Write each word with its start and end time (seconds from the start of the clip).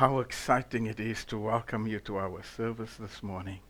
How 0.00 0.20
exciting 0.20 0.86
it 0.86 0.98
is 0.98 1.26
to 1.26 1.36
welcome 1.36 1.86
you 1.86 2.00
to 2.00 2.16
our 2.16 2.42
service 2.42 2.96
this 2.98 3.22
morning 3.22 3.60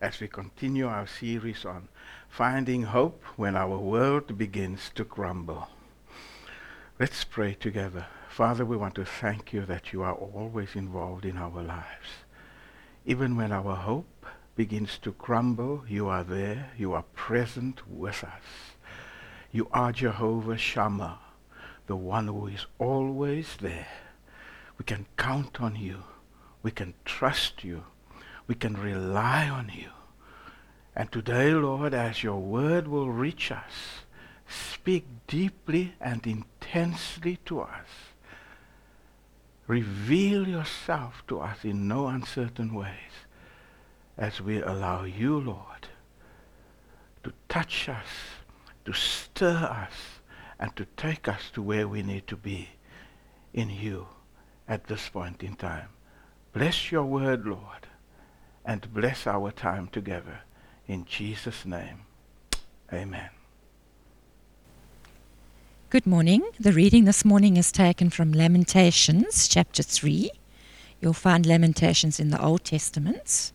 as 0.00 0.20
we 0.20 0.28
continue 0.28 0.86
our 0.86 1.08
series 1.08 1.64
on 1.64 1.88
finding 2.28 2.84
hope 2.84 3.24
when 3.34 3.56
our 3.56 3.76
world 3.76 4.38
begins 4.38 4.92
to 4.94 5.04
crumble. 5.04 5.66
Let's 7.00 7.24
pray 7.24 7.54
together. 7.54 8.06
Father, 8.28 8.64
we 8.64 8.76
want 8.76 8.94
to 8.94 9.04
thank 9.04 9.52
you 9.52 9.66
that 9.66 9.92
you 9.92 10.00
are 10.02 10.14
always 10.14 10.76
involved 10.76 11.24
in 11.24 11.36
our 11.36 11.60
lives. 11.60 12.22
Even 13.04 13.34
when 13.34 13.50
our 13.50 13.74
hope 13.74 14.26
begins 14.54 14.96
to 14.98 15.10
crumble, 15.10 15.82
you 15.88 16.06
are 16.06 16.22
there. 16.22 16.70
You 16.78 16.92
are 16.92 17.04
present 17.16 17.80
with 17.90 18.22
us. 18.22 18.76
You 19.50 19.66
are 19.72 19.90
Jehovah 19.90 20.56
Shammah, 20.56 21.18
the 21.88 21.96
one 21.96 22.28
who 22.28 22.46
is 22.46 22.66
always 22.78 23.56
there 23.60 23.88
we 24.78 24.84
can 24.84 25.06
count 25.16 25.60
on 25.60 25.76
you. 25.76 26.04
We 26.62 26.70
can 26.70 26.94
trust 27.04 27.64
you. 27.64 27.84
We 28.46 28.54
can 28.54 28.74
rely 28.74 29.48
on 29.48 29.70
you. 29.74 29.90
And 30.94 31.10
today, 31.12 31.52
Lord, 31.52 31.94
as 31.94 32.22
your 32.22 32.40
word 32.40 32.88
will 32.88 33.10
reach 33.10 33.52
us, 33.52 34.04
speak 34.48 35.04
deeply 35.26 35.94
and 36.00 36.26
intensely 36.26 37.38
to 37.46 37.60
us. 37.60 37.86
Reveal 39.66 40.48
yourself 40.48 41.22
to 41.28 41.40
us 41.40 41.64
in 41.64 41.86
no 41.86 42.06
uncertain 42.06 42.72
ways 42.72 43.26
as 44.16 44.40
we 44.40 44.62
allow 44.62 45.04
you, 45.04 45.38
Lord, 45.38 45.88
to 47.22 47.32
touch 47.48 47.88
us, 47.88 48.06
to 48.86 48.92
stir 48.92 49.56
us, 49.56 49.92
and 50.58 50.74
to 50.76 50.86
take 50.96 51.28
us 51.28 51.50
to 51.52 51.62
where 51.62 51.86
we 51.86 52.02
need 52.02 52.26
to 52.28 52.36
be 52.36 52.70
in 53.52 53.70
you 53.70 54.08
at 54.68 54.86
this 54.86 55.08
point 55.08 55.42
in 55.42 55.56
time. 55.56 55.88
Bless 56.52 56.92
your 56.92 57.04
word, 57.04 57.46
Lord, 57.46 57.88
and 58.64 58.92
bless 58.92 59.26
our 59.26 59.50
time 59.50 59.88
together. 59.88 60.40
In 60.86 61.04
Jesus' 61.04 61.64
name, 61.64 62.02
amen. 62.92 63.30
Good 65.90 66.06
morning. 66.06 66.42
The 66.60 66.72
reading 66.72 67.06
this 67.06 67.24
morning 67.24 67.56
is 67.56 67.72
taken 67.72 68.10
from 68.10 68.32
Lamentations 68.32 69.48
chapter 69.48 69.82
3. 69.82 70.30
You'll 71.00 71.14
find 71.14 71.46
Lamentations 71.46 72.20
in 72.20 72.28
the 72.28 72.42
Old 72.42 72.64
Testament. 72.64 73.52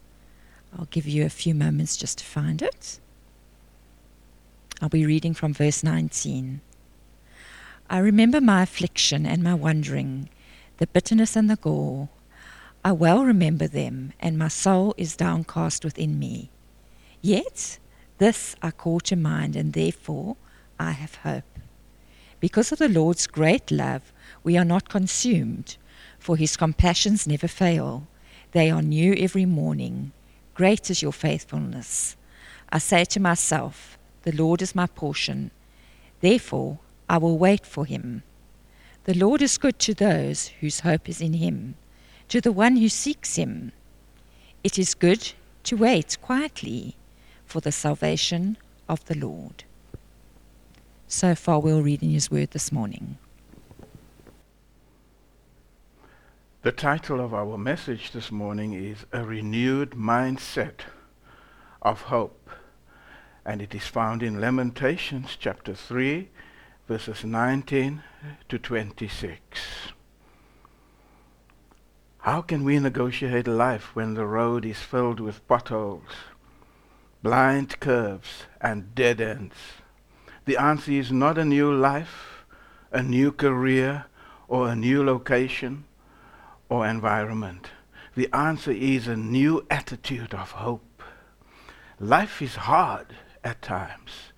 I'll 0.75 0.85
give 0.85 1.05
you 1.07 1.25
a 1.25 1.29
few 1.29 1.53
moments 1.53 1.95
just 1.95 2.19
to 2.19 2.25
find 2.25 2.61
it. 2.61 2.99
I'll 4.81 4.89
be 4.89 5.05
reading 5.05 5.35
from 5.35 5.53
verse 5.53 5.83
19. 5.83 6.61
I 7.89 7.97
remember 7.99 8.41
my 8.41 8.63
affliction 8.63 9.25
and 9.27 9.43
my 9.43 9.53
wandering 9.53 10.29
the 10.77 10.87
bitterness 10.87 11.35
and 11.35 11.49
the 11.49 11.55
gall. 11.55 12.09
I 12.83 12.91
well 12.91 13.23
remember 13.23 13.67
them, 13.67 14.13
and 14.19 14.37
my 14.37 14.47
soul 14.47 14.93
is 14.97 15.15
downcast 15.15 15.85
within 15.85 16.19
me. 16.19 16.49
Yet 17.21 17.79
this 18.17 18.55
I 18.61 18.71
call 18.71 18.99
to 19.01 19.15
mind, 19.15 19.55
and 19.55 19.73
therefore 19.73 20.37
I 20.79 20.91
have 20.91 21.15
hope. 21.15 21.59
Because 22.39 22.71
of 22.71 22.79
the 22.79 22.89
Lord's 22.89 23.27
great 23.27 23.71
love, 23.71 24.11
we 24.43 24.57
are 24.57 24.65
not 24.65 24.89
consumed, 24.89 25.77
for 26.19 26.35
his 26.35 26.57
compassions 26.57 27.27
never 27.27 27.47
fail. 27.47 28.07
They 28.51 28.69
are 28.69 28.81
new 28.81 29.13
every 29.13 29.45
morning. 29.45 30.11
Great 30.53 30.89
is 30.89 31.01
your 31.01 31.13
faithfulness. 31.13 32.15
I 32.69 32.79
say 32.79 33.05
to 33.05 33.19
myself, 33.19 33.97
The 34.23 34.31
Lord 34.33 34.61
is 34.61 34.75
my 34.75 34.87
portion. 34.87 35.51
Therefore 36.19 36.79
I 37.09 37.17
will 37.17 37.37
wait 37.37 37.65
for 37.65 37.85
him. 37.85 38.23
The 39.05 39.13
Lord 39.13 39.41
is 39.41 39.57
good 39.57 39.79
to 39.79 39.93
those 39.93 40.47
whose 40.61 40.79
hope 40.79 41.09
is 41.09 41.19
in 41.19 41.33
him, 41.33 41.75
to 42.29 42.39
the 42.39 42.53
one 42.53 42.77
who 42.77 42.87
seeks 42.87 43.35
him. 43.35 43.73
It 44.63 44.79
is 44.79 44.93
good 44.93 45.33
to 45.63 45.75
wait 45.75 46.17
quietly 46.21 46.95
for 47.45 47.59
the 47.59 47.71
salvation 47.71 48.57
of 48.87 49.03
the 49.05 49.17
Lord. 49.17 49.65
So 51.07 51.35
far, 51.35 51.59
we'll 51.59 51.81
read 51.81 52.01
in 52.01 52.11
his 52.11 52.31
word 52.31 52.51
this 52.51 52.71
morning. 52.71 53.17
The 56.61 56.71
title 56.71 57.19
of 57.19 57.33
our 57.33 57.57
message 57.57 58.11
this 58.11 58.31
morning 58.31 58.73
is 58.73 59.05
A 59.11 59.25
Renewed 59.25 59.91
Mindset 59.91 60.79
of 61.81 62.03
Hope. 62.03 62.49
And 63.45 63.61
it 63.61 63.75
is 63.75 63.85
found 63.85 64.23
in 64.23 64.39
Lamentations 64.39 65.35
chapter 65.37 65.73
3, 65.73 66.29
verses 66.87 67.23
19 67.23 68.03
to 68.49 68.59
26. 68.59 69.39
How 72.19 72.41
can 72.41 72.65
we 72.65 72.77
negotiate 72.77 73.47
life 73.47 73.95
when 73.95 74.15
the 74.15 74.25
road 74.25 74.65
is 74.65 74.79
filled 74.79 75.21
with 75.21 75.47
potholes, 75.47 76.01
blind 77.21 77.79
curves, 77.79 78.43
and 78.59 78.93
dead 78.93 79.21
ends? 79.21 79.55
The 80.45 80.57
answer 80.57 80.91
is 80.91 81.09
not 81.09 81.37
a 81.37 81.45
new 81.45 81.73
life, 81.73 82.45
a 82.91 83.01
new 83.01 83.31
career, 83.31 84.05
or 84.49 84.67
a 84.67 84.75
new 84.75 85.05
location 85.05 85.85
or 86.67 86.85
environment. 86.85 87.69
The 88.15 88.27
answer 88.33 88.71
is 88.71 89.07
a 89.07 89.15
new 89.15 89.65
attitude 89.69 90.33
of 90.33 90.51
hope. 90.51 91.01
Life 91.97 92.41
is 92.41 92.55
hard 92.55 93.15
at 93.41 93.61
times 93.61 94.32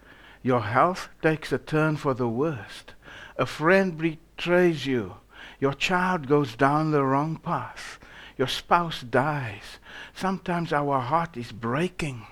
your 0.46 0.62
health 0.62 1.10
takes 1.24 1.52
a 1.52 1.58
turn 1.58 1.98
for 1.98 2.14
the 2.14 2.28
worst. 2.28 2.94
A 3.36 3.48
friend 3.48 3.98
betrays 3.98 4.86
you. 4.86 5.16
Your 5.60 5.74
child 5.74 6.28
goes 6.28 6.56
down 6.56 6.92
the 6.92 7.04
wrong 7.04 7.38
path. 7.38 7.98
Your 8.38 8.48
spouse 8.48 9.02
dies. 9.02 9.80
Sometimes 10.14 10.72
our 10.72 11.00
heart 11.00 11.36
is 11.36 11.52
breaking. 11.52 12.28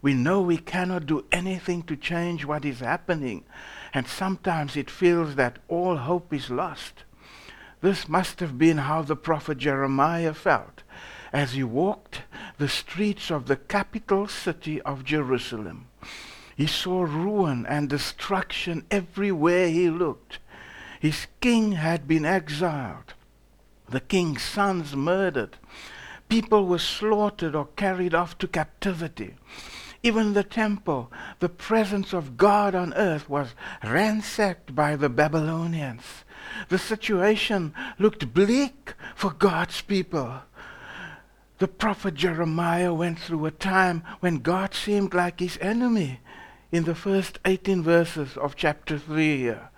We 0.00 0.14
know 0.14 0.40
we 0.40 0.56
cannot 0.56 1.04
do 1.04 1.26
anything 1.30 1.82
to 1.82 1.94
change 1.94 2.46
what 2.46 2.64
is 2.64 2.80
happening. 2.80 3.44
And 3.92 4.08
sometimes 4.08 4.74
it 4.74 4.88
feels 4.88 5.34
that 5.34 5.58
all 5.68 5.98
hope 5.98 6.32
is 6.32 6.48
lost. 6.48 7.04
This 7.82 8.08
must 8.08 8.40
have 8.40 8.56
been 8.56 8.78
how 8.78 9.02
the 9.02 9.14
prophet 9.14 9.58
Jeremiah 9.58 10.32
felt 10.32 10.84
as 11.34 11.52
he 11.52 11.64
walked 11.64 12.22
the 12.56 12.68
streets 12.68 13.30
of 13.30 13.46
the 13.46 13.56
capital 13.56 14.26
city 14.26 14.80
of 14.80 15.04
Jerusalem. 15.04 15.88
He 16.62 16.68
saw 16.68 17.02
ruin 17.02 17.66
and 17.66 17.88
destruction 17.88 18.86
everywhere 18.88 19.68
he 19.68 19.90
looked. 19.90 20.38
His 21.00 21.26
king 21.40 21.72
had 21.72 22.06
been 22.06 22.24
exiled, 22.24 23.14
the 23.88 23.98
king's 23.98 24.44
sons 24.44 24.94
murdered, 24.94 25.56
people 26.28 26.66
were 26.66 26.78
slaughtered 26.78 27.56
or 27.56 27.66
carried 27.74 28.14
off 28.14 28.38
to 28.38 28.46
captivity. 28.46 29.34
Even 30.04 30.34
the 30.34 30.44
temple, 30.44 31.10
the 31.40 31.48
presence 31.48 32.12
of 32.12 32.36
God 32.36 32.76
on 32.76 32.94
earth, 32.94 33.28
was 33.28 33.56
ransacked 33.82 34.72
by 34.72 34.94
the 34.94 35.08
Babylonians. 35.08 36.04
The 36.68 36.78
situation 36.78 37.74
looked 37.98 38.32
bleak 38.32 38.94
for 39.16 39.32
God's 39.32 39.80
people. 39.80 40.42
The 41.58 41.66
prophet 41.66 42.14
Jeremiah 42.14 42.94
went 42.94 43.18
through 43.18 43.46
a 43.46 43.50
time 43.50 44.04
when 44.20 44.38
God 44.38 44.74
seemed 44.74 45.12
like 45.12 45.40
his 45.40 45.58
enemy 45.60 46.20
in 46.72 46.84
the 46.84 46.94
first 46.94 47.38
18 47.44 47.82
verses 47.82 48.36
of 48.38 48.56
chapter 48.56 48.98
3 48.98 49.36
here. 49.36 49.68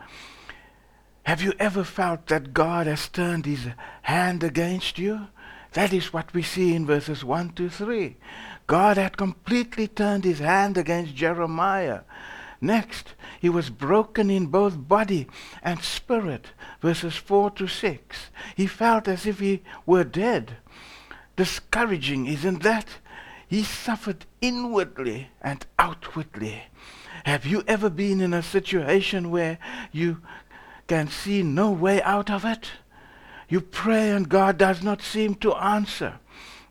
Have 1.25 1.43
you 1.43 1.53
ever 1.59 1.83
felt 1.83 2.29
that 2.29 2.55
God 2.55 2.87
has 2.87 3.09
turned 3.09 3.47
his 3.47 3.67
hand 4.03 4.45
against 4.45 4.99
you? 4.99 5.27
That 5.73 5.93
is 5.93 6.13
what 6.13 6.33
we 6.33 6.43
see 6.43 6.75
in 6.75 6.87
verses 6.87 7.25
1 7.25 7.51
to 7.55 7.69
3. 7.69 8.17
God 8.69 8.97
had 8.97 9.17
completely 9.17 9.89
turned 9.89 10.23
his 10.23 10.39
hand 10.39 10.79
against 10.79 11.17
Jeremiah. 11.17 12.03
Next, 12.61 13.15
he 13.41 13.49
was 13.49 13.71
broken 13.71 14.31
in 14.31 14.47
both 14.47 14.89
body 14.89 15.27
and 15.63 15.83
spirit, 15.83 16.53
verses 16.81 17.17
4 17.17 17.51
to 17.53 17.67
6. 17.67 18.31
He 18.55 18.67
felt 18.69 19.09
as 19.09 19.27
if 19.27 19.41
he 19.41 19.63
were 19.85 20.05
dead. 20.05 20.59
Discouraging, 21.37 22.27
isn't 22.27 22.63
that? 22.63 22.87
He 23.55 23.63
suffered 23.63 24.27
inwardly 24.41 25.29
and 25.41 25.65
outwardly. 25.79 26.65
Have 27.25 27.47
you 27.47 27.63
ever 27.69 27.89
been 27.89 28.21
in 28.21 28.35
a 28.35 28.43
situation 28.43 29.31
where 29.31 29.61
you 29.93 30.23
can 30.89 31.07
see 31.07 31.45
no 31.45 31.71
way 31.71 32.03
out 32.03 32.33
of 32.33 32.45
it? 32.45 32.71
You 33.49 33.61
pray 33.61 34.11
and 34.11 34.29
God 34.29 34.59
does 34.59 34.83
not 34.83 35.03
seem 35.03 35.37
to 35.37 35.55
answer. 35.55 36.19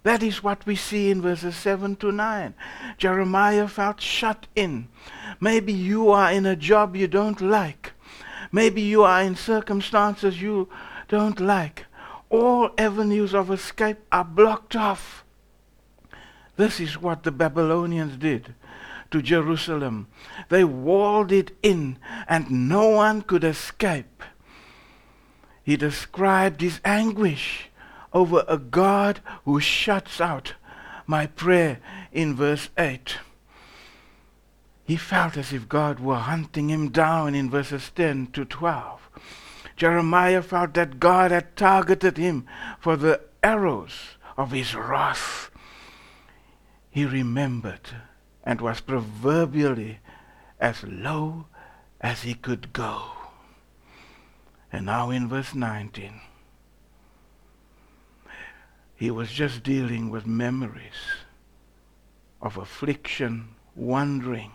That 0.04 0.22
is 0.22 0.44
what 0.44 0.66
we 0.66 0.76
see 0.76 1.10
in 1.10 1.22
verses 1.22 1.56
7 1.56 1.96
to 1.96 2.12
9. 2.12 2.54
Jeremiah 2.98 3.70
felt 3.70 4.02
shut 4.02 4.48
in. 4.54 4.90
Maybe 5.40 5.72
you 5.72 6.10
are 6.10 6.34
in 6.34 6.46
a 6.46 6.58
job 6.58 6.98
you 6.98 7.08
don't 7.08 7.40
like. 7.40 7.94
Maybe 8.52 8.82
you 8.82 9.04
are 9.04 9.22
in 9.22 9.38
circumstances 9.38 10.42
you 10.42 10.68
don't 11.08 11.40
like. 11.40 11.86
All 12.30 12.72
avenues 12.78 13.34
of 13.34 13.52
escape 13.52 14.00
are 14.12 14.26
blocked 14.26 14.76
off. 14.76 15.23
This 16.56 16.80
is 16.80 17.02
what 17.02 17.24
the 17.24 17.32
Babylonians 17.32 18.18
did 18.18 18.54
to 19.12 19.22
Jerusalem. 19.22 20.08
They 20.50 20.64
walled 20.64 21.32
it 21.32 21.52
in, 21.62 21.98
and 22.28 22.70
no 22.70 22.90
one 22.90 23.22
could 23.22 23.44
escape. 23.44 24.24
He 25.64 25.78
described 25.78 26.62
his 26.62 26.82
anguish 26.84 27.70
over 28.12 28.44
a 28.48 28.58
God 28.58 29.22
who 29.46 29.60
shuts 29.60 30.20
out 30.20 30.54
my 31.08 31.28
prayer 31.28 31.80
in 32.12 32.36
verse 32.36 32.70
8. 32.78 33.18
He 34.86 34.98
felt 34.98 35.38
as 35.38 35.54
if 35.54 35.70
God 35.70 36.00
were 36.00 36.18
hunting 36.18 36.70
him 36.70 36.90
down 36.90 37.36
in 37.36 37.50
verses 37.50 37.92
10 37.96 38.28
to 38.34 38.46
12. 38.46 39.10
Jeremiah 39.76 40.42
felt 40.42 40.74
that 40.74 41.00
God 41.00 41.32
had 41.32 41.56
targeted 41.56 42.18
him 42.18 42.46
for 42.80 42.96
the 42.96 43.22
arrows 43.42 44.18
of 44.38 44.52
his 44.52 44.76
wrath. 44.76 45.50
He 46.94 47.06
remembered 47.06 47.90
and 48.44 48.62
was 48.62 48.80
proverbially 48.80 49.98
as 50.60 50.84
low 50.84 51.48
as 52.00 52.22
he 52.22 52.36
could 52.36 52.72
go. 52.72 53.14
And 54.72 54.86
now 54.86 55.10
in 55.10 55.28
verse 55.28 55.56
19, 55.56 56.22
he 58.96 59.10
was 59.10 59.32
just 59.32 59.64
dealing 59.64 60.12
with 60.12 60.28
memories 60.28 61.26
of 62.40 62.58
affliction, 62.58 63.56
wandering, 63.76 64.52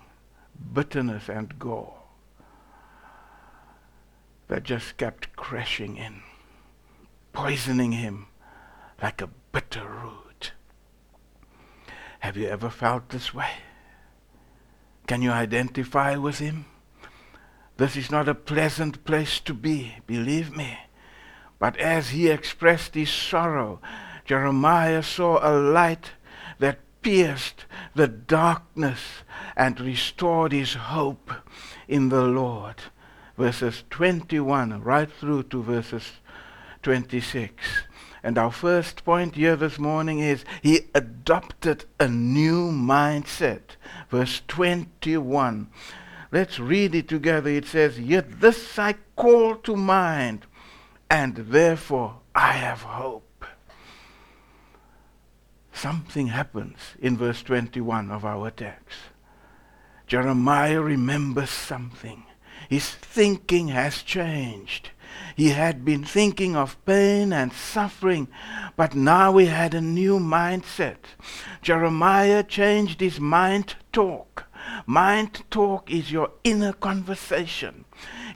bitterness, 0.72 1.28
and 1.28 1.58
gore 1.58 2.02
that 4.46 4.62
just 4.62 4.96
kept 4.96 5.34
crashing 5.34 5.96
in, 5.96 6.22
poisoning 7.32 7.90
him 7.90 8.28
like 9.02 9.20
a 9.20 9.30
bitter 9.50 9.88
root. 9.88 10.27
Have 12.20 12.36
you 12.36 12.48
ever 12.48 12.70
felt 12.70 13.08
this 13.08 13.32
way? 13.32 13.50
Can 15.06 15.22
you 15.22 15.30
identify 15.30 16.16
with 16.16 16.38
him? 16.38 16.66
This 17.76 17.96
is 17.96 18.10
not 18.10 18.28
a 18.28 18.34
pleasant 18.34 19.04
place 19.04 19.40
to 19.40 19.54
be, 19.54 19.94
believe 20.06 20.56
me. 20.56 20.78
But 21.58 21.76
as 21.78 22.10
he 22.10 22.28
expressed 22.28 22.94
his 22.94 23.10
sorrow, 23.10 23.80
Jeremiah 24.24 25.02
saw 25.02 25.38
a 25.42 25.54
light 25.56 26.12
that 26.58 26.80
pierced 27.02 27.64
the 27.94 28.08
darkness 28.08 29.00
and 29.56 29.80
restored 29.80 30.52
his 30.52 30.74
hope 30.74 31.32
in 31.86 32.08
the 32.08 32.24
Lord. 32.24 32.76
Verses 33.36 33.84
21 33.90 34.82
right 34.82 35.10
through 35.10 35.44
to 35.44 35.62
verses 35.62 36.12
26. 36.82 37.64
And 38.22 38.36
our 38.36 38.50
first 38.50 39.04
point 39.04 39.36
here 39.36 39.56
this 39.56 39.78
morning 39.78 40.18
is 40.18 40.44
he 40.62 40.80
adopted 40.94 41.84
a 42.00 42.08
new 42.08 42.70
mindset. 42.70 43.76
Verse 44.10 44.42
21. 44.48 45.68
Let's 46.30 46.58
read 46.58 46.94
it 46.94 47.08
together. 47.08 47.50
It 47.50 47.66
says, 47.66 47.98
Yet 47.98 48.40
this 48.40 48.78
I 48.78 48.96
call 49.16 49.56
to 49.56 49.76
mind, 49.76 50.46
and 51.08 51.36
therefore 51.36 52.20
I 52.34 52.52
have 52.52 52.82
hope. 52.82 53.44
Something 55.72 56.28
happens 56.28 56.76
in 56.98 57.16
verse 57.16 57.42
21 57.42 58.10
of 58.10 58.24
our 58.24 58.50
text. 58.50 58.98
Jeremiah 60.08 60.80
remembers 60.80 61.50
something. 61.50 62.24
His 62.68 62.90
thinking 62.90 63.68
has 63.68 64.02
changed. 64.02 64.90
He 65.36 65.50
had 65.50 65.84
been 65.84 66.04
thinking 66.04 66.56
of 66.56 66.82
pain 66.84 67.32
and 67.32 67.52
suffering, 67.52 68.28
but 68.76 68.94
now 68.94 69.36
he 69.36 69.46
had 69.46 69.74
a 69.74 69.80
new 69.80 70.18
mindset. 70.18 70.96
Jeremiah 71.62 72.42
changed 72.42 73.00
his 73.00 73.20
mind 73.20 73.76
talk. 73.92 74.44
Mind 74.86 75.42
talk 75.50 75.90
is 75.90 76.10
your 76.12 76.30
inner 76.44 76.72
conversation. 76.72 77.84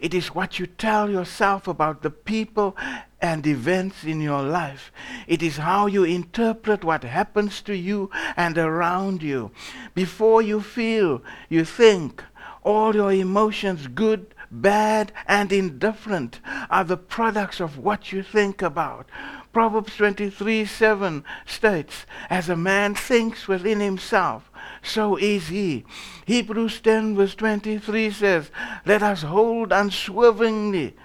It 0.01 0.15
is 0.15 0.35
what 0.35 0.59
you 0.59 0.67
tell 0.67 1.11
yourself 1.11 1.69
about 1.69 2.03
the 2.03 2.11
people 2.11 2.77
and 3.21 3.47
events 3.47 4.03
in 4.05 4.21
your 4.21 4.43
life. 4.43 4.91
It 5.27 5.43
is 5.43 5.59
how 5.59 5.87
you 5.87 6.03
interpret 6.05 6.85
what 6.85 7.05
happens 7.05 7.63
to 7.63 7.77
you 7.77 8.11
and 8.37 8.59
around 8.59 9.23
you. 9.23 9.53
Before 9.95 10.43
you 10.43 10.61
feel, 10.61 11.23
you 11.49 11.65
think. 11.65 12.23
All 12.65 12.95
your 12.95 13.13
emotions, 13.13 13.89
good, 13.89 14.32
bad, 14.53 15.13
and 15.27 15.51
indifferent, 15.51 16.41
are 16.71 16.85
the 16.85 16.97
products 16.97 17.59
of 17.59 17.79
what 17.79 18.13
you 18.13 18.23
think 18.23 18.63
about. 18.63 19.09
Proverbs 19.53 19.97
23 19.97 20.65
7 20.65 21.25
states, 21.47 22.07
As 22.31 22.49
a 22.49 22.57
man 22.57 22.95
thinks 22.95 23.49
within 23.49 23.81
himself, 23.81 24.51
so 24.83 25.17
is 25.17 25.49
he. 25.49 25.85
Hebrews 26.27 26.81
10 26.81 27.17
verse 27.17 27.35
23 27.35 28.11
says, 28.11 28.51
Let 28.85 29.03
us 29.03 29.23
hold 29.23 29.73
unswervingly 29.73 30.97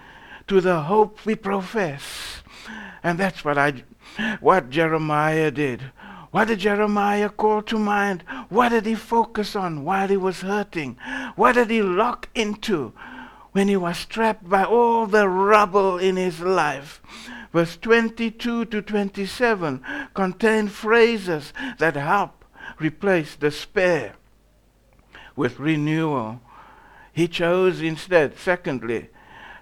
to 0.48 0.62
the 0.62 0.82
hope 0.82 1.26
we 1.26 1.36
profess. 1.36 2.42
And 3.04 3.18
that's 3.18 3.44
what 3.46 3.58
I 3.58 3.84
what 4.40 4.70
Jeremiah 4.70 5.52
did. 5.52 5.92
What 6.32 6.50
did 6.50 6.60
Jeremiah 6.60 7.30
call 7.30 7.62
to 7.64 7.78
mind? 7.78 8.24
What 8.50 8.70
did 8.70 8.86
he 8.86 8.96
focus 8.96 9.56
on 9.56 9.84
while 9.84 10.08
he 10.08 10.18
was 10.18 10.42
hurting? 10.42 10.98
What 11.36 11.54
did 11.54 11.70
he 11.70 11.82
lock 11.82 12.30
into 12.36 12.94
when 13.57 13.69
he 13.69 13.75
was 13.75 14.06
trapped 14.06 14.48
by 14.48 14.63
all 14.63 15.07
the 15.07 15.27
rubble 15.27 15.98
in 15.98 16.15
his 16.15 16.39
life? 16.42 17.01
Verse 17.51 17.75
22 17.77 18.65
to 18.65 18.81
27 18.83 19.83
contain 20.13 20.68
phrases 20.68 21.54
that 21.80 21.95
help 21.95 22.45
replace 22.77 23.36
despair 23.36 24.13
with 25.36 25.57
renewal. 25.57 26.39
He 27.12 27.27
chose 27.27 27.81
instead, 27.81 28.38
secondly, 28.38 29.09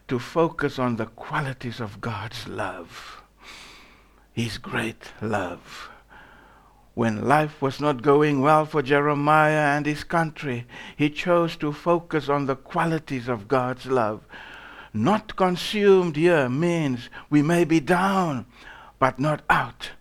to 0.10 0.20
focus 0.20 0.78
on 0.78 0.98
the 0.98 1.06
qualities 1.06 1.80
of 1.80 2.02
God's 2.02 2.50
love, 2.50 3.24
His 4.34 4.58
great 4.58 5.14
love. 5.22 5.90
When 6.96 7.28
life 7.28 7.62
was 7.62 7.82
not 7.82 8.02
going 8.02 8.40
well 8.40 8.66
for 8.66 8.82
Jeremiah 8.82 9.76
and 9.76 9.86
his 9.86 10.06
country, 10.06 10.66
he 10.96 11.10
chose 11.10 11.58
to 11.58 11.74
focus 11.74 12.30
on 12.30 12.46
the 12.46 12.56
qualities 12.56 13.28
of 13.28 13.50
God's 13.50 13.86
love. 13.86 14.22
Not 14.94 15.36
consumed 15.36 16.16
here 16.16 16.48
means 16.48 17.10
we 17.30 17.42
may 17.42 17.66
be 17.66 17.82
down, 17.82 18.46
but 18.98 19.20
not 19.20 19.42
out. 19.50 19.92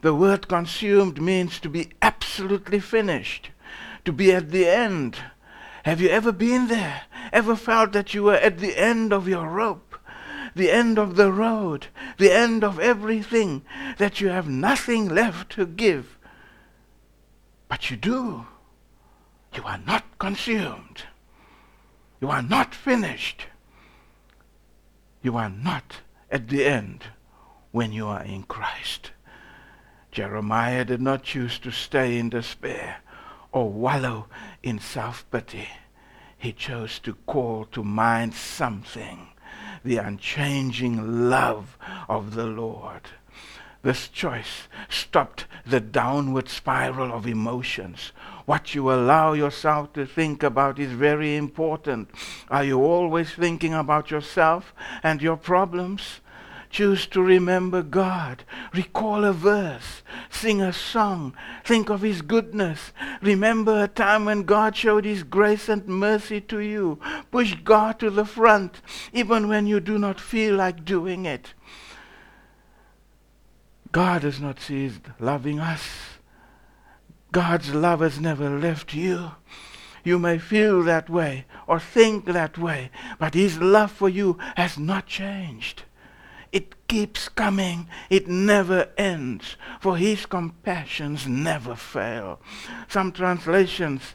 The 0.00 0.14
word 0.14 0.48
consumed 0.48 1.20
means 1.20 1.60
to 1.60 1.68
be 1.68 1.90
absolutely 2.00 2.80
finished, 2.80 3.50
to 4.06 4.12
be 4.12 4.32
at 4.32 4.50
the 4.50 4.66
end. 4.66 5.18
Have 5.82 6.00
you 6.00 6.08
ever 6.08 6.32
been 6.32 6.68
there? 6.68 7.02
Ever 7.30 7.56
felt 7.56 7.92
that 7.92 8.14
you 8.14 8.22
were 8.22 8.36
at 8.36 8.58
the 8.58 8.74
end 8.78 9.12
of 9.12 9.28
your 9.28 9.46
rope? 9.46 9.98
The 10.54 10.70
end 10.70 10.98
of 10.98 11.16
the 11.16 11.30
road, 11.30 11.88
the 12.16 12.32
end 12.32 12.64
of 12.64 12.80
everything, 12.80 13.66
that 13.98 14.22
you 14.22 14.28
have 14.30 14.48
nothing 14.48 15.10
left 15.10 15.52
to 15.52 15.66
give? 15.66 16.17
But 17.68 17.90
you 17.90 17.96
do. 17.96 18.46
You 19.54 19.62
are 19.64 19.78
not 19.86 20.18
consumed. 20.18 21.02
You 22.20 22.28
are 22.30 22.42
not 22.42 22.74
finished. 22.74 23.46
You 25.22 25.36
are 25.36 25.50
not 25.50 26.00
at 26.30 26.48
the 26.48 26.64
end 26.64 27.04
when 27.70 27.92
you 27.92 28.06
are 28.06 28.22
in 28.22 28.42
Christ. 28.44 29.12
Jeremiah 30.10 30.84
did 30.84 31.00
not 31.00 31.22
choose 31.22 31.58
to 31.60 31.70
stay 31.70 32.18
in 32.18 32.30
despair 32.30 32.98
or 33.52 33.70
wallow 33.70 34.26
in 34.62 34.78
self-pity. 34.78 35.68
He 36.36 36.52
chose 36.52 36.98
to 37.00 37.14
call 37.26 37.66
to 37.72 37.82
mind 37.82 38.34
something, 38.34 39.28
the 39.84 39.96
unchanging 39.96 41.28
love 41.28 41.76
of 42.08 42.34
the 42.34 42.46
Lord. 42.46 43.02
This 43.82 44.08
choice 44.08 44.68
stopped 44.88 45.46
the 45.64 45.80
downward 45.80 46.48
spiral 46.48 47.12
of 47.12 47.26
emotions. 47.26 48.12
What 48.44 48.74
you 48.74 48.90
allow 48.90 49.34
yourself 49.34 49.92
to 49.92 50.04
think 50.04 50.42
about 50.42 50.78
is 50.78 50.90
very 50.92 51.36
important. 51.36 52.10
Are 52.50 52.64
you 52.64 52.80
always 52.80 53.30
thinking 53.30 53.74
about 53.74 54.10
yourself 54.10 54.74
and 55.02 55.22
your 55.22 55.36
problems? 55.36 56.20
Choose 56.70 57.06
to 57.08 57.22
remember 57.22 57.82
God. 57.82 58.44
Recall 58.74 59.24
a 59.24 59.32
verse. 59.32 60.02
Sing 60.28 60.60
a 60.60 60.72
song. 60.72 61.34
Think 61.64 61.88
of 61.88 62.02
His 62.02 62.20
goodness. 62.20 62.92
Remember 63.22 63.84
a 63.84 63.88
time 63.88 64.26
when 64.26 64.42
God 64.42 64.76
showed 64.76 65.04
His 65.04 65.22
grace 65.22 65.68
and 65.68 65.86
mercy 65.86 66.40
to 66.42 66.58
you. 66.58 66.98
Push 67.30 67.56
God 67.64 67.98
to 68.00 68.10
the 68.10 68.26
front, 68.26 68.82
even 69.12 69.48
when 69.48 69.66
you 69.66 69.80
do 69.80 69.98
not 69.98 70.20
feel 70.20 70.56
like 70.56 70.84
doing 70.84 71.24
it. 71.24 71.54
God 73.92 74.22
has 74.22 74.40
not 74.40 74.60
ceased 74.60 75.02
loving 75.18 75.60
us. 75.60 76.18
God's 77.32 77.74
love 77.74 78.00
has 78.00 78.20
never 78.20 78.48
left 78.50 78.94
you. 78.94 79.32
You 80.04 80.18
may 80.18 80.38
feel 80.38 80.82
that 80.84 81.10
way 81.10 81.44
or 81.66 81.78
think 81.78 82.26
that 82.26 82.56
way, 82.56 82.90
but 83.18 83.34
His 83.34 83.58
love 83.58 83.92
for 83.92 84.08
you 84.08 84.38
has 84.56 84.78
not 84.78 85.06
changed. 85.06 85.82
It 86.50 86.86
keeps 86.88 87.28
coming. 87.28 87.88
It 88.08 88.26
never 88.26 88.88
ends, 88.96 89.56
for 89.80 89.96
His 89.96 90.24
compassions 90.24 91.26
never 91.26 91.74
fail. 91.74 92.40
Some 92.88 93.12
translations 93.12 94.14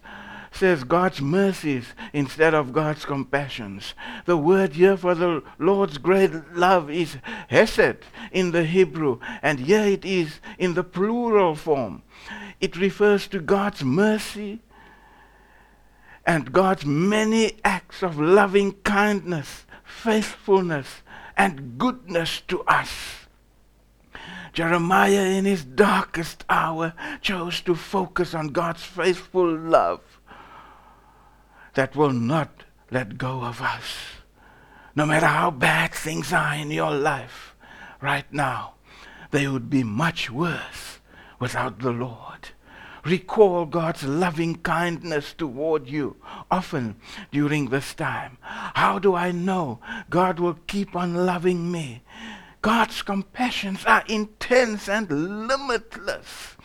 says 0.53 0.83
God's 0.83 1.19
mercies 1.19 1.93
instead 2.13 2.53
of 2.53 2.73
God's 2.73 3.05
compassions. 3.05 3.95
The 4.25 4.37
word 4.37 4.73
here 4.73 4.95
for 4.95 5.15
the 5.15 5.43
Lord's 5.57 5.97
great 5.97 6.31
love 6.53 6.89
is 6.89 7.17
hesed 7.47 7.97
in 8.31 8.51
the 8.51 8.63
Hebrew, 8.63 9.19
and 9.41 9.59
here 9.59 9.85
it 9.85 10.05
is 10.05 10.39
in 10.57 10.75
the 10.75 10.83
plural 10.83 11.55
form. 11.55 12.03
It 12.61 12.77
refers 12.77 13.27
to 13.29 13.39
God's 13.39 13.83
mercy 13.83 14.61
and 16.25 16.53
God's 16.53 16.85
many 16.85 17.57
acts 17.65 18.03
of 18.03 18.19
loving 18.19 18.73
kindness, 18.83 19.65
faithfulness, 19.83 21.01
and 21.35 21.77
goodness 21.77 22.41
to 22.47 22.61
us. 22.63 22.91
Jeremiah, 24.53 25.25
in 25.25 25.45
his 25.45 25.65
darkest 25.65 26.45
hour, 26.47 26.93
chose 27.21 27.59
to 27.61 27.73
focus 27.73 28.35
on 28.35 28.49
God's 28.49 28.83
faithful 28.83 29.51
love 29.57 30.12
that 31.73 31.95
will 31.95 32.13
not 32.13 32.63
let 32.91 33.17
go 33.17 33.43
of 33.43 33.61
us. 33.61 33.97
No 34.95 35.05
matter 35.05 35.25
how 35.25 35.51
bad 35.51 35.93
things 35.93 36.31
are 36.31 36.53
in 36.53 36.69
your 36.69 36.91
life 36.91 37.55
right 38.01 38.31
now, 38.31 38.75
they 39.31 39.47
would 39.47 39.69
be 39.69 39.83
much 39.83 40.29
worse 40.29 40.99
without 41.39 41.79
the 41.79 41.91
Lord. 41.91 42.49
Recall 43.03 43.65
God's 43.65 44.03
loving 44.03 44.55
kindness 44.57 45.33
toward 45.33 45.89
you 45.89 46.15
often 46.49 46.95
during 47.31 47.69
this 47.69 47.93
time. 47.93 48.37
How 48.41 48.97
do 48.97 49.13
I 49.13 49.31
know 49.31 49.79
God 50.09 50.39
will 50.39 50.57
keep 50.67 50.95
on 50.95 51.25
loving 51.25 51.69
me? 51.71 52.03
God's 52.61 53.01
compassions 53.01 53.83
are 53.85 54.05
intense 54.07 54.87
and 54.87 55.47
limitless. 55.47 56.55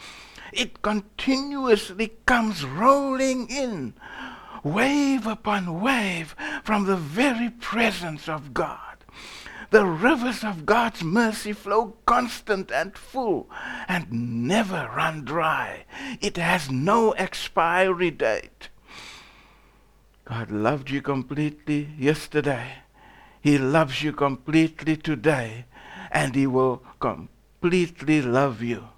It 0.53 0.81
continuously 0.81 2.13
comes 2.25 2.65
rolling 2.65 3.49
in, 3.49 3.95
wave 4.63 5.27
upon 5.27 5.81
wave, 5.81 6.35
from 6.65 6.85
the 6.85 6.97
very 6.97 7.51
presence 7.51 8.29
of 8.29 8.55
God. 8.55 8.89
The 9.71 9.85
rivers 9.85 10.43
of 10.45 10.65
God's 10.65 11.03
mercy 11.03 11.53
flow 11.53 11.97
constant 12.07 12.73
and 12.73 12.97
full 12.97 13.51
and 13.87 14.47
never 14.47 14.91
run 14.97 15.25
dry. 15.25 15.85
It 16.23 16.39
has 16.39 16.71
no 16.71 17.13
expiry 17.13 18.11
date. 18.11 18.71
God 20.25 20.51
loved 20.51 20.91
you 20.91 21.03
completely 21.03 21.91
yesterday. 21.99 22.79
He 23.43 23.59
loves 23.59 24.03
you 24.03 24.13
completely 24.13 24.97
today 24.97 25.67
and 26.11 26.35
he 26.35 26.47
will 26.47 26.83
completely 26.99 28.23
love 28.23 28.63
you 28.63 28.89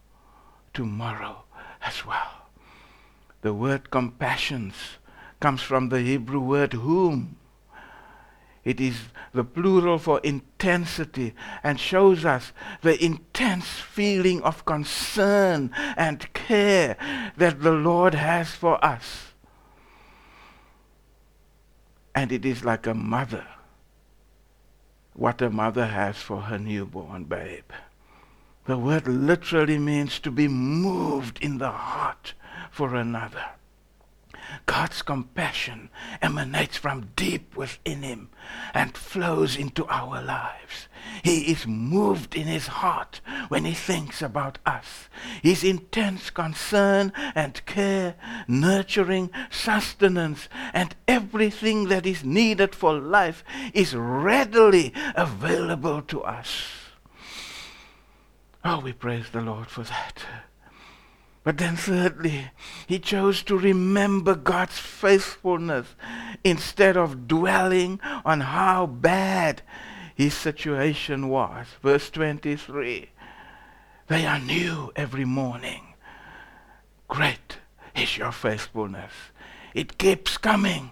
tomorrow 0.72 1.44
as 1.82 2.06
well. 2.06 2.48
The 3.42 3.54
word 3.54 3.90
compassions 3.90 4.74
comes 5.40 5.62
from 5.62 5.88
the 5.88 6.00
Hebrew 6.00 6.40
word 6.40 6.74
whom. 6.74 7.36
It 8.62 8.78
is 8.78 8.96
the 9.32 9.42
plural 9.42 9.98
for 9.98 10.20
intensity 10.20 11.34
and 11.62 11.80
shows 11.80 12.24
us 12.24 12.52
the 12.82 13.02
intense 13.02 13.66
feeling 13.66 14.42
of 14.42 14.66
concern 14.66 15.70
and 15.96 16.30
care 16.34 16.96
that 17.38 17.62
the 17.62 17.72
Lord 17.72 18.14
has 18.14 18.50
for 18.50 18.84
us. 18.84 19.32
And 22.14 22.30
it 22.30 22.44
is 22.44 22.64
like 22.64 22.86
a 22.86 22.94
mother 22.94 23.46
what 25.20 25.42
a 25.42 25.50
mother 25.50 25.86
has 25.86 26.16
for 26.16 26.40
her 26.40 26.58
newborn 26.58 27.24
babe. 27.24 27.70
The 28.64 28.78
word 28.78 29.06
literally 29.06 29.78
means 29.78 30.18
to 30.20 30.30
be 30.30 30.48
moved 30.48 31.38
in 31.42 31.58
the 31.58 31.70
heart 31.70 32.32
for 32.70 32.94
another. 32.94 33.44
God's 34.66 35.02
compassion 35.02 35.90
emanates 36.22 36.76
from 36.76 37.10
deep 37.16 37.56
within 37.56 38.02
him 38.02 38.30
and 38.74 38.96
flows 38.96 39.56
into 39.56 39.86
our 39.86 40.22
lives. 40.22 40.88
He 41.22 41.50
is 41.50 41.66
moved 41.66 42.34
in 42.34 42.46
his 42.46 42.66
heart 42.66 43.20
when 43.48 43.64
he 43.64 43.74
thinks 43.74 44.22
about 44.22 44.58
us. 44.64 45.08
His 45.42 45.64
intense 45.64 46.30
concern 46.30 47.12
and 47.34 47.64
care, 47.66 48.14
nurturing, 48.46 49.30
sustenance, 49.50 50.48
and 50.72 50.94
everything 51.08 51.88
that 51.88 52.06
is 52.06 52.24
needed 52.24 52.74
for 52.74 52.94
life 52.94 53.44
is 53.74 53.94
readily 53.94 54.92
available 55.14 56.02
to 56.02 56.22
us. 56.22 56.64
Oh, 58.64 58.80
we 58.80 58.92
praise 58.92 59.30
the 59.30 59.40
Lord 59.40 59.68
for 59.68 59.84
that. 59.84 60.22
But 61.50 61.58
then, 61.58 61.74
thirdly, 61.74 62.52
he 62.86 63.00
chose 63.00 63.42
to 63.42 63.58
remember 63.58 64.36
God's 64.36 64.78
faithfulness 64.78 65.96
instead 66.44 66.96
of 66.96 67.26
dwelling 67.26 67.98
on 68.24 68.42
how 68.42 68.86
bad 68.86 69.62
his 70.14 70.32
situation 70.32 71.28
was. 71.28 71.66
Verse 71.82 72.08
23 72.08 73.10
They 74.06 74.26
are 74.26 74.38
new 74.38 74.92
every 74.94 75.24
morning. 75.24 75.94
Great 77.08 77.58
is 77.96 78.16
your 78.16 78.30
faithfulness. 78.30 79.12
It 79.74 79.98
keeps 79.98 80.38
coming. 80.38 80.90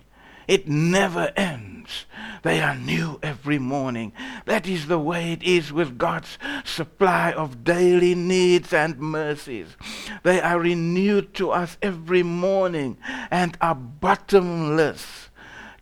It 0.48 0.66
never 0.66 1.30
ends. 1.36 2.06
They 2.42 2.60
are 2.60 2.74
new 2.74 3.18
every 3.22 3.58
morning. 3.58 4.12
That 4.46 4.66
is 4.66 4.86
the 4.86 4.98
way 4.98 5.32
it 5.32 5.42
is 5.42 5.72
with 5.72 5.98
God's 5.98 6.38
supply 6.64 7.32
of 7.32 7.64
daily 7.64 8.14
needs 8.14 8.72
and 8.72 8.98
mercies. 8.98 9.76
They 10.22 10.40
are 10.40 10.58
renewed 10.58 11.34
to 11.34 11.50
us 11.50 11.76
every 11.82 12.22
morning 12.22 12.96
and 13.30 13.58
are 13.60 13.74
bottomless 13.74 15.27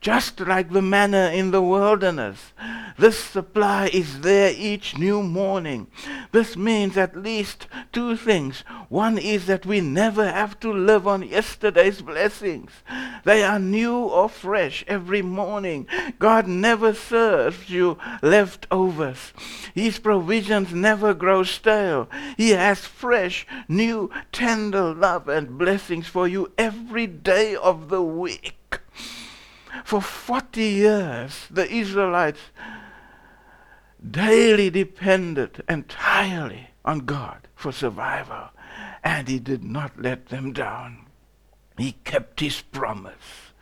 just 0.07 0.39
like 0.39 0.71
the 0.71 0.81
manna 0.81 1.33
in 1.35 1.51
the 1.51 1.61
wilderness. 1.61 2.53
This 2.97 3.19
supply 3.19 3.91
is 3.93 4.21
there 4.21 4.55
each 4.57 4.97
new 4.97 5.21
morning. 5.21 5.89
This 6.31 6.57
means 6.57 6.97
at 6.97 7.21
least 7.21 7.67
two 7.93 8.17
things. 8.17 8.61
One 8.89 9.19
is 9.19 9.47
that 9.47 9.67
we 9.67 9.81
never 9.81 10.31
have 10.31 10.61
to 10.61 10.73
live 10.73 11.09
on 11.09 11.27
yesterday's 11.27 12.03
blessings. 12.03 12.71
They 13.25 13.43
are 13.43 13.59
new 13.59 13.97
or 13.97 14.29
fresh 14.29 14.85
every 14.87 15.23
morning. 15.23 15.89
God 16.21 16.47
never 16.47 16.95
serves 16.95 17.69
you 17.69 17.99
leftovers. 18.23 19.33
His 19.75 19.99
provisions 19.99 20.73
never 20.73 21.15
grow 21.15 21.43
stale. 21.43 22.09
He 22.37 22.51
has 22.51 22.87
fresh, 22.87 23.45
new, 23.67 24.13
tender 24.31 24.95
love 24.95 25.29
and 25.29 25.59
blessings 25.59 26.07
for 26.07 26.29
you 26.29 26.53
every 26.57 27.09
day 27.09 27.57
of 27.57 27.89
the 27.89 28.03
week. 28.03 28.53
For 29.85 30.01
40 30.01 30.63
years, 30.63 31.47
the 31.51 31.71
Israelites 31.71 32.41
daily 34.09 34.71
depended 34.71 35.63
entirely 35.69 36.69
on 36.85 37.01
God 37.01 37.49
for 37.55 37.73
survival, 37.73 38.51
and 39.03 39.29
He 39.29 39.39
did 39.39 39.65
not 39.65 40.01
let 40.01 40.27
them 40.29 40.53
down. 40.53 41.07
He 41.77 41.93
kept 42.05 42.41
His 42.41 42.63
promise. 42.63 43.53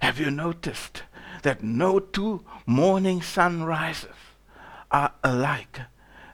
Have 0.00 0.18
you 0.18 0.30
noticed 0.30 1.02
that 1.42 1.62
no 1.62 1.98
two 1.98 2.44
morning 2.66 3.22
sunrises 3.22 4.10
are 4.90 5.12
alike? 5.22 5.80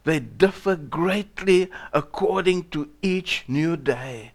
They 0.04 0.20
differ 0.20 0.76
greatly 0.76 1.70
according 1.92 2.70
to 2.70 2.90
each 3.02 3.44
new 3.46 3.76
day. 3.76 4.32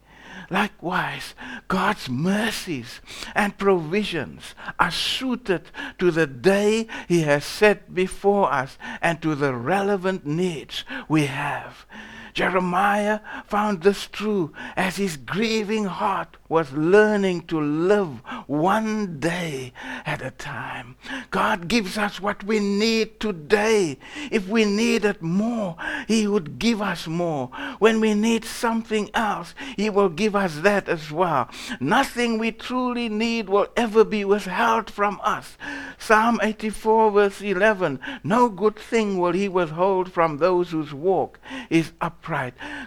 Likewise, 0.50 1.36
God's 1.68 2.10
mercies 2.10 3.02
and 3.36 3.58
provisions 3.58 4.56
are 4.80 4.92
suited 4.92 5.64
to 6.00 6.12
the 6.12 6.28
day 6.28 6.88
He 7.08 7.22
has 7.22 7.46
set 7.46 7.94
before 7.94 8.52
us 8.52 8.78
and 9.02 9.22
to 9.22 9.36
the 9.36 9.54
relevant 9.54 10.26
needs 10.26 10.84
we 11.08 11.26
have. 11.26 11.86
Jeremiah 12.34 13.20
found 13.46 13.82
this 13.82 14.08
true 14.08 14.54
as 14.75 14.98
his 14.98 15.18
grieving 15.18 15.86
heart 15.86 16.38
was 16.54 16.72
learning 16.72 17.42
to 17.48 17.60
live 17.60 18.22
one 18.46 19.20
day 19.20 19.74
at 20.06 20.22
a 20.22 20.30
time. 20.30 20.96
God 21.32 21.68
gives 21.68 21.98
us 21.98 22.22
what 22.22 22.44
we 22.44 22.60
need 22.60 23.20
today. 23.20 23.98
If 24.30 24.48
we 24.48 24.63
needed 24.63 25.20
more, 25.22 25.75
He 26.08 26.28
would 26.28 26.60
give 26.60 26.80
us 26.80 27.08
more. 27.08 27.48
When 27.80 28.00
we 28.00 28.13
need 28.13 28.46
something 28.46 29.10
else, 29.16 29.56
He 29.75 29.90
will 29.90 30.10
give 30.10 30.36
us 30.36 30.60
that 30.60 30.88
as 30.88 31.12
well. 31.12 31.50
Nothing 31.80 32.38
we 32.38 32.52
truly 32.52 33.10
need 33.10 33.50
will 33.50 33.68
ever 33.75 34.04
be 34.04 34.24
withheld 34.24 34.92
from 34.92 35.20
us. 35.24 35.58
Psalm 35.98 36.40
84, 36.44 37.12
verse 37.12 37.42
11 37.42 38.00
No 38.24 38.50
good 38.50 38.75
thing 38.75 39.18
will 39.18 39.32
He 39.34 39.50
withhold 39.50 40.12
from 40.12 40.38
those 40.38 40.70
whose 40.70 40.94
walk 40.94 41.40
is 41.70 41.94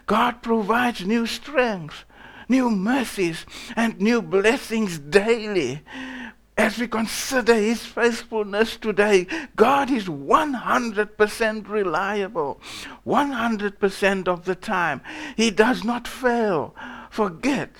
God 0.07 0.43
provides 0.43 1.07
new 1.07 1.26
strength 1.26 2.05
new 2.49 2.71
mercies 2.71 3.47
and 3.75 4.00
new 4.00 4.23
blessings 4.23 4.99
daily. 4.99 5.83
As 6.59 6.78
we 6.78 6.88
consider 6.88 7.55
his 7.55 7.85
faithfulness 7.85 8.76
today, 8.78 9.26
God 9.57 9.90
is 9.90 10.07
100% 10.07 11.69
reliable. 11.69 12.61
100% 13.07 14.28
of 14.28 14.45
the 14.47 14.55
time. 14.55 15.02
He 15.37 15.50
does 15.50 15.85
not 15.85 16.09
fail, 16.09 16.75
forget, 17.11 17.71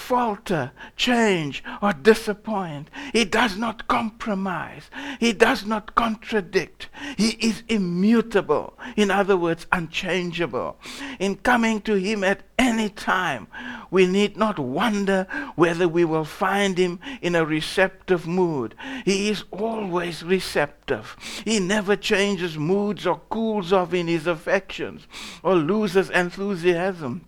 falter, 0.00 0.72
change, 0.96 1.62
or 1.80 1.92
disappoint. 1.92 2.90
He 3.12 3.24
does 3.24 3.56
not 3.56 3.86
compromise. 3.86 4.90
He 5.20 5.32
does 5.32 5.64
not 5.64 5.94
contradict. 5.94 6.88
He 7.16 7.30
is 7.40 7.62
immutable. 7.68 8.76
In 8.96 9.10
other 9.10 9.36
words, 9.36 9.66
unchangeable. 9.70 10.78
In 11.20 11.36
coming 11.36 11.80
to 11.82 11.94
Him 11.94 12.24
at 12.24 12.42
any 12.58 12.88
time, 12.88 13.46
we 13.90 14.06
need 14.06 14.36
not 14.36 14.58
wonder 14.58 15.26
whether 15.54 15.86
we 15.86 16.04
will 16.04 16.24
find 16.24 16.76
Him 16.76 16.98
in 17.20 17.36
a 17.36 17.44
receptive 17.44 18.26
mood. 18.26 18.74
He 19.04 19.28
is 19.28 19.44
always 19.50 20.24
receptive. 20.24 21.16
He 21.44 21.60
never 21.60 21.94
changes 21.94 22.58
moods 22.58 23.06
or 23.06 23.20
cools 23.28 23.72
off 23.72 23.94
in 23.94 24.08
His 24.08 24.26
affections 24.26 25.06
or 25.42 25.54
loses 25.54 26.10
enthusiasm. 26.10 27.26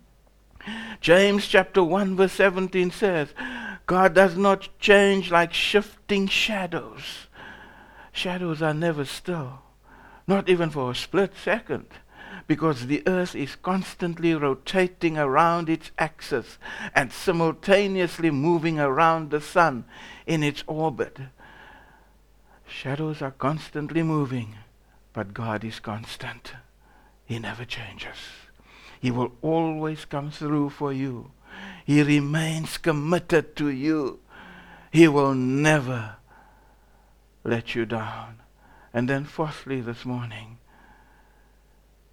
James 1.01 1.47
chapter 1.47 1.83
1 1.83 2.15
verse 2.15 2.33
17 2.33 2.91
says, 2.91 3.29
God 3.85 4.13
does 4.13 4.37
not 4.37 4.69
change 4.79 5.31
like 5.31 5.53
shifting 5.53 6.27
shadows. 6.27 7.27
Shadows 8.11 8.61
are 8.61 8.73
never 8.73 9.05
still, 9.05 9.59
not 10.27 10.47
even 10.47 10.69
for 10.69 10.91
a 10.91 10.95
split 10.95 11.33
second, 11.35 11.87
because 12.47 12.87
the 12.87 13.03
earth 13.07 13.35
is 13.35 13.55
constantly 13.55 14.33
rotating 14.35 15.17
around 15.17 15.69
its 15.69 15.91
axis 15.97 16.57
and 16.95 17.11
simultaneously 17.11 18.29
moving 18.29 18.79
around 18.79 19.31
the 19.31 19.41
sun 19.41 19.85
in 20.25 20.43
its 20.43 20.63
orbit. 20.67 21.17
Shadows 22.67 23.21
are 23.21 23.31
constantly 23.31 24.03
moving, 24.03 24.55
but 25.11 25.33
God 25.33 25.63
is 25.63 25.79
constant. 25.79 26.53
He 27.25 27.39
never 27.39 27.65
changes. 27.65 28.17
He 29.03 29.11
will 29.11 29.33
always 29.41 30.05
come 30.05 30.31
through 30.31 30.69
for 30.69 30.93
you. 30.93 31.31
He 31.83 32.01
remains 32.01 32.77
committed 32.77 33.53
to 33.57 33.67
you. 33.67 34.21
He 34.91 35.09
will 35.09 35.33
never 35.33 36.15
let 37.43 37.75
you 37.75 37.85
down. 37.85 38.39
And 38.93 39.09
then 39.09 39.25
fourthly 39.25 39.81
this 39.81 40.05
morning, 40.05 40.57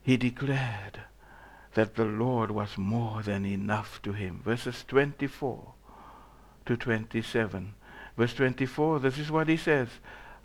he 0.02 0.16
declared 0.16 1.02
that 1.74 1.94
the 1.94 2.04
Lord 2.04 2.50
was 2.50 2.76
more 2.76 3.22
than 3.22 3.46
enough 3.46 4.02
to 4.02 4.12
him. 4.12 4.40
Verses 4.44 4.84
24 4.88 5.74
to 6.66 6.76
27. 6.76 7.74
Verse 8.16 8.34
24, 8.34 8.98
this 8.98 9.16
is 9.16 9.30
what 9.30 9.48
he 9.48 9.56
says. 9.56 9.90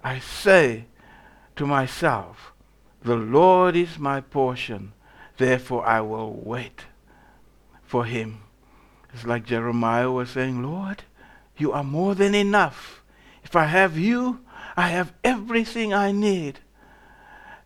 I 0.04 0.20
say 0.20 0.86
to 1.56 1.66
myself, 1.66 2.54
the 3.02 3.16
Lord 3.16 3.76
is 3.76 3.98
my 3.98 4.22
portion 4.22 4.94
Therefore 5.38 5.86
I 5.86 6.02
will 6.02 6.34
wait 6.34 6.86
for 7.84 8.06
him. 8.06 8.42
It's 9.14 9.26
like 9.26 9.46
Jeremiah 9.46 10.12
was 10.12 10.32
saying, 10.32 10.62
Lord, 10.62 11.04
you 11.58 11.72
are 11.72 11.84
more 11.84 12.16
than 12.16 12.36
enough. 12.36 13.02
If 13.44 13.56
I 13.56 13.66
have 13.66 13.98
you, 13.98 14.42
I 14.76 14.90
have 14.90 15.14
everything 15.24 15.94
I 15.94 16.12
need 16.12 16.60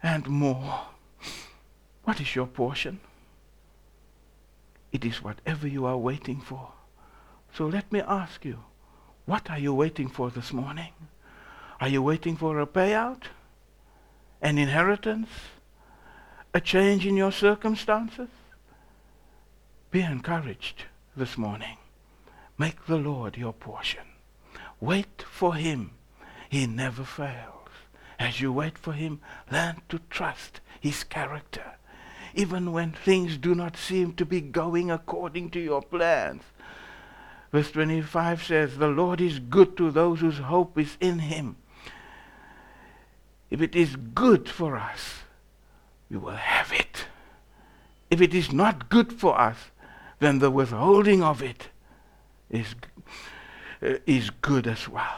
and 0.04 0.28
more. 0.28 0.82
What 2.04 2.22
is 2.22 2.36
your 2.36 2.48
portion? 2.48 3.00
It 4.92 5.06
is 5.06 5.24
whatever 5.24 5.68
you 5.68 5.86
are 5.86 5.98
waiting 5.98 6.42
for. 6.42 6.74
So 7.54 7.66
let 7.68 7.92
me 7.92 8.02
ask 8.02 8.46
you, 8.46 8.60
what 9.26 9.50
are 9.50 9.60
you 9.60 9.74
waiting 9.74 10.08
for 10.08 10.30
this 10.30 10.52
morning? 10.54 10.94
Are 11.80 11.88
you 11.88 12.02
waiting 12.02 12.36
for 12.36 12.60
a 12.60 12.68
payout? 12.68 13.24
An 14.42 14.58
inheritance? 14.58 15.30
A 16.54 16.62
change 16.62 17.06
in 17.06 17.16
your 17.16 17.32
circumstances? 17.32 18.30
Be 19.92 20.02
encouraged 20.02 20.84
this 21.16 21.38
morning. 21.38 21.78
Make 22.58 22.86
the 22.86 22.98
Lord 22.98 23.38
your 23.38 23.54
portion. 23.54 24.04
Wait 24.80 25.24
for 25.30 25.56
him. 25.56 25.92
He 26.50 26.68
never 26.68 27.04
fails. 27.04 27.56
As 28.18 28.42
you 28.42 28.52
wait 28.52 28.78
for 28.78 28.94
him, 28.94 29.22
learn 29.52 29.82
to 29.90 30.00
trust 30.10 30.60
his 30.80 31.04
character. 31.04 31.76
Even 32.36 32.72
when 32.72 32.92
things 32.92 33.38
do 33.38 33.56
not 33.56 33.78
seem 33.78 34.14
to 34.14 34.26
be 34.26 34.42
going 34.42 34.92
according 34.92 35.52
to 35.52 35.60
your 35.60 35.82
plans. 35.82 36.44
Verse 37.52 37.72
25 37.72 38.44
says, 38.44 38.78
The 38.78 38.88
Lord 38.88 39.22
is 39.22 39.40
good 39.40 39.76
to 39.78 39.90
those 39.90 40.20
whose 40.20 40.38
hope 40.38 40.78
is 40.78 40.98
in 41.00 41.20
him. 41.20 41.56
If 43.50 43.62
it 43.62 43.76
is 43.76 43.96
good 43.96 44.48
for 44.48 44.76
us, 44.76 45.24
we 46.10 46.18
will 46.18 46.32
have 46.32 46.72
it. 46.72 47.06
If 48.10 48.22
it 48.22 48.34
is 48.34 48.52
not 48.52 48.90
good 48.90 49.14
for 49.14 49.40
us, 49.40 49.58
then 50.20 50.40
the 50.40 50.52
withholding 50.52 51.24
of 51.24 51.42
it 51.42 51.70
is, 52.50 52.76
uh, 53.82 53.96
is 54.06 54.30
good 54.30 54.68
as 54.68 54.90
well. 54.90 55.18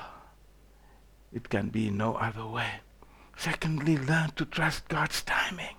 It 1.33 1.49
can 1.49 1.69
be 1.69 1.89
no 1.89 2.15
other 2.15 2.45
way. 2.45 2.81
Secondly, 3.37 3.97
learn 3.97 4.31
to 4.35 4.45
trust 4.45 4.87
God's 4.89 5.23
timing. 5.23 5.75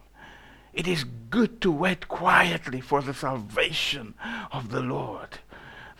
It 0.72 0.88
is 0.88 1.04
good 1.04 1.60
to 1.60 1.70
wait 1.70 2.08
quietly 2.08 2.80
for 2.80 3.02
the 3.02 3.12
salvation 3.12 4.14
of 4.50 4.70
the 4.70 4.80
Lord. 4.80 5.38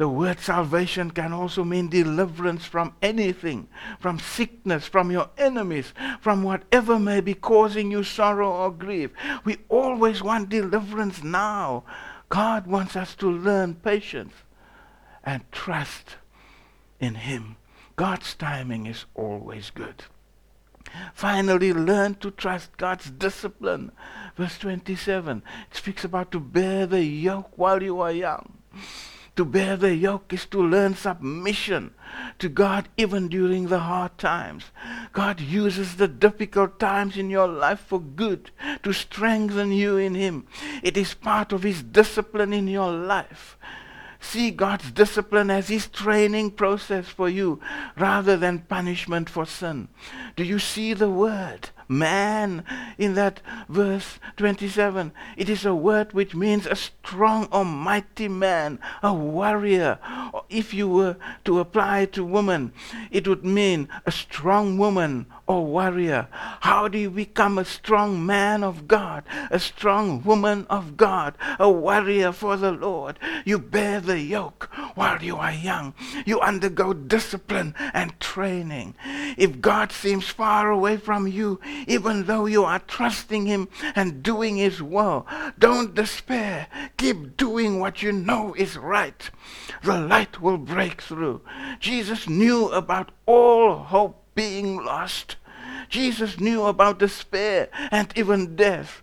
The 0.03 0.09
word 0.09 0.41
salvation 0.41 1.12
can 1.12 1.33
also 1.33 1.62
mean 1.62 1.88
deliverance 1.88 2.65
from 2.65 2.97
anything, 3.01 3.69
from 4.01 4.19
sickness, 4.19 4.88
from 4.88 5.12
your 5.12 5.31
enemies, 5.38 5.95
from 6.21 6.43
whatever 6.43 6.99
may 6.99 7.21
be 7.21 7.35
causing 7.35 7.93
you 7.93 8.03
sorrow 8.03 8.51
or 8.51 8.73
grief. 8.73 9.12
We 9.45 9.59
always 9.69 10.21
want 10.21 10.49
deliverance 10.49 11.23
now. 11.23 11.85
God 12.31 12.67
wants 12.67 12.97
us 12.97 13.15
to 13.15 13.31
learn 13.31 13.77
patience 13.77 14.33
and 15.23 15.45
trust 15.53 16.17
in 16.99 17.15
Him. 17.15 17.55
God's 17.95 18.35
timing 18.35 18.87
is 18.87 19.05
always 19.15 19.71
good. 19.71 20.03
Finally, 21.15 21.73
learn 21.73 22.17
to 22.17 22.33
trust 22.33 22.77
God's 22.77 23.09
discipline. 23.09 23.93
Verse 24.37 24.59
27, 24.59 25.45
it 25.71 25.77
speaks 25.77 26.03
about 26.03 26.33
to 26.33 26.41
bear 26.41 26.87
the 26.87 27.05
yoke 27.05 27.53
while 27.57 27.81
you 27.81 28.01
are 28.01 28.11
young. 28.11 28.59
To 29.37 29.47
bear 29.47 29.79
the 29.79 29.95
yoke 29.95 30.33
is 30.35 30.45
to 30.47 30.62
learn 30.62 30.95
submission 30.95 31.95
to 32.38 32.51
God 32.51 32.88
even 32.99 33.29
during 33.29 33.68
the 33.68 33.79
hard 33.79 34.18
times. 34.18 34.64
God 35.12 35.40
uses 35.40 35.97
the 35.97 36.09
difficult 36.09 36.79
times 36.79 37.16
in 37.16 37.31
your 37.31 37.49
life 37.49 37.81
for 37.81 37.99
good 37.99 38.51
to 38.83 38.92
strengthen 38.92 39.73
you 39.73 39.97
in 39.97 40.14
Him. 40.14 40.47
It 40.83 40.99
is 40.99 41.14
part 41.14 41.53
of 41.53 41.62
His 41.62 41.83
discipline 41.83 42.53
in 42.53 42.68
your 42.68 42.92
life. 42.92 43.57
See 44.21 44.51
God's 44.51 44.90
discipline 44.90 45.51
as 45.51 45.68
His 45.68 45.88
training 45.88 46.53
process 46.53 47.09
for 47.09 47.29
you 47.29 47.59
rather 47.97 48.37
than 48.37 48.61
punishment 48.61 49.31
for 49.31 49.47
sin. 49.47 49.88
Do 50.37 50.45
you 50.45 50.59
see 50.59 50.92
the 50.92 51.11
word? 51.11 51.71
Man 51.99 52.65
in 52.99 53.15
that 53.15 53.41
verse 53.69 54.19
27. 54.37 55.13
It 55.37 55.49
is 55.49 55.65
a 55.65 55.75
word 55.75 56.13
which 56.13 56.35
means 56.35 56.67
a 56.67 56.75
strong 56.75 57.49
or 57.53 57.65
mighty 57.65 58.29
man, 58.29 58.79
a 59.03 59.13
warrior. 59.13 59.99
Or 60.33 60.45
if 60.49 60.73
you 60.73 60.89
were 60.89 61.17
to 61.45 61.61
apply 61.61 62.01
it 62.01 62.13
to 62.15 62.25
woman, 62.25 62.73
it 63.11 63.29
would 63.29 63.45
mean 63.45 63.89
a 64.07 64.13
strong 64.13 64.79
woman 64.79 65.27
or 65.53 65.67
warrior. 65.67 66.29
How 66.61 66.88
do 66.88 66.99
you 66.99 67.11
become 67.11 67.59
a 67.59 67.65
strong 67.65 68.25
man 68.25 68.65
of 68.65 68.88
God, 68.88 69.25
a 69.51 69.59
strong 69.59 70.23
woman 70.23 70.67
of 70.71 70.97
God, 70.97 71.37
a 71.59 71.71
warrior 71.71 72.33
for 72.33 72.57
the 72.57 72.73
Lord? 72.73 73.19
You 73.45 73.59
bear 73.59 74.01
the 74.01 74.19
yoke 74.19 74.71
while 74.95 75.23
you 75.23 75.37
are 75.37 75.53
young. 75.53 75.95
You 76.25 76.41
undergo 76.41 76.95
discipline 76.95 77.75
and 77.93 78.19
training. 78.19 78.95
If 79.37 79.61
God 79.61 79.93
seems 79.93 80.29
far 80.29 80.71
away 80.71 80.97
from 80.97 81.29
you, 81.29 81.61
even 81.87 82.25
though 82.25 82.47
you 82.47 82.65
are 82.65 82.79
trusting 82.79 83.47
Him 83.47 83.69
and 83.95 84.23
doing 84.23 84.57
His 84.57 84.83
will. 84.83 85.27
Don't 85.59 85.95
despair. 85.95 86.67
Keep 86.97 87.37
doing 87.37 87.79
what 87.79 88.03
you 88.03 88.12
know 88.12 88.55
is 88.55 88.77
right. 88.77 89.31
The 89.83 90.01
light 90.01 90.41
will 90.41 90.59
break 90.59 91.03
through. 91.03 91.43
Jesus 91.79 92.29
knew 92.29 92.69
about 92.69 93.11
all 93.27 93.77
hope 93.77 94.23
being 94.35 94.83
lost. 94.83 95.37
Jesus 95.93 96.41
knew 96.41 96.65
about 96.65 96.99
despair 96.99 97.69
and 97.91 98.11
even 98.17 98.57
death. 98.57 99.03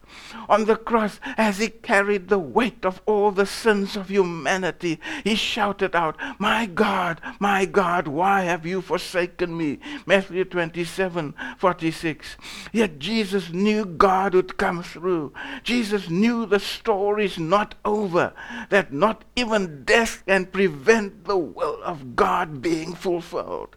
On 0.49 0.65
the 0.65 0.75
cross, 0.75 1.19
as 1.38 1.60
he 1.60 1.69
carried 1.69 2.30
the 2.30 2.39
weight 2.39 2.84
of 2.84 2.99
all 3.06 3.30
the 3.30 3.45
sins 3.45 3.95
of 3.95 4.10
humanity, 4.10 4.99
he 5.23 5.36
shouted 5.36 5.95
out, 5.95 6.17
My 6.39 6.65
God, 6.65 7.21
my 7.39 7.65
God, 7.65 8.08
why 8.08 8.41
have 8.41 8.65
you 8.65 8.82
forsaken 8.82 9.56
me? 9.56 9.78
Matthew 10.08 10.45
27, 10.45 11.36
46. 11.60 12.38
Yet 12.73 12.97
Jesus 12.97 13.52
knew 13.52 13.86
God 13.86 14.34
would 14.34 14.58
come 14.58 14.82
through. 14.82 15.32
Jesus 15.63 16.10
knew 16.10 16.47
the 16.47 16.60
story's 16.60 17.38
not 17.38 17.75
over, 17.86 18.34
that 18.69 18.91
not 18.91 19.25
even 19.36 19.84
death 19.84 20.23
can 20.25 20.47
prevent 20.47 21.25
the 21.25 21.38
will 21.38 21.84
of 21.84 22.15
God 22.15 22.63
being 22.63 22.95
fulfilled. 22.95 23.75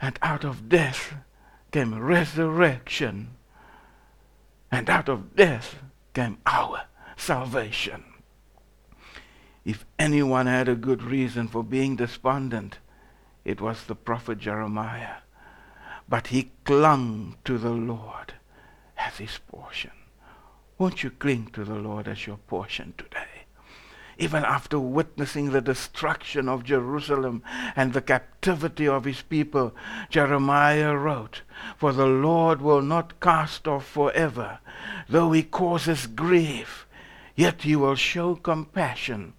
And 0.00 0.18
out 0.20 0.42
of 0.42 0.68
death, 0.68 1.14
came 1.72 1.98
resurrection. 1.98 3.30
And 4.70 4.88
out 4.88 5.08
of 5.08 5.34
death 5.34 5.76
came 6.14 6.38
our 6.46 6.82
salvation. 7.16 8.04
If 9.64 9.84
anyone 9.98 10.46
had 10.46 10.68
a 10.68 10.74
good 10.74 11.02
reason 11.02 11.48
for 11.48 11.64
being 11.64 11.96
despondent, 11.96 12.78
it 13.44 13.60
was 13.60 13.84
the 13.84 13.94
prophet 13.94 14.38
Jeremiah. 14.38 15.16
But 16.08 16.28
he 16.28 16.52
clung 16.64 17.36
to 17.44 17.58
the 17.58 17.70
Lord 17.70 18.34
as 18.96 19.18
his 19.18 19.38
portion. 19.48 19.92
Won't 20.78 21.02
you 21.02 21.10
cling 21.10 21.46
to 21.52 21.64
the 21.64 21.74
Lord 21.74 22.08
as 22.08 22.26
your 22.26 22.38
portion 22.38 22.94
today? 22.98 23.41
Even 24.22 24.44
after 24.44 24.78
witnessing 24.78 25.50
the 25.50 25.60
destruction 25.60 26.48
of 26.48 26.62
Jerusalem 26.62 27.42
and 27.74 27.92
the 27.92 28.00
captivity 28.00 28.86
of 28.86 29.02
his 29.02 29.20
people, 29.22 29.74
Jeremiah 30.10 30.94
wrote, 30.94 31.42
For 31.76 31.92
the 31.92 32.06
Lord 32.06 32.62
will 32.62 32.82
not 32.82 33.18
cast 33.18 33.66
off 33.66 33.84
forever, 33.84 34.60
though 35.08 35.32
he 35.32 35.42
causes 35.42 36.06
grief, 36.06 36.86
yet 37.34 37.62
he 37.62 37.74
will 37.74 37.96
show 37.96 38.36
compassion 38.36 39.32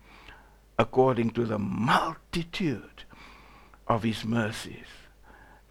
according 0.78 1.30
to 1.32 1.46
the 1.46 1.60
multitude 1.60 3.06
of 3.88 4.04
his 4.04 4.26
mercies. 4.26 5.08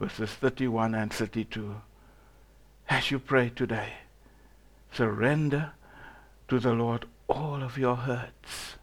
Verses 0.00 0.30
31 0.30 0.94
and 0.94 1.12
32. 1.12 1.82
As 2.88 3.10
you 3.10 3.18
pray 3.18 3.50
today, 3.50 3.92
surrender 4.90 5.72
to 6.48 6.58
the 6.58 6.72
Lord 6.72 7.04
all 7.28 7.62
of 7.62 7.76
your 7.76 7.96
hurts, 7.96 8.76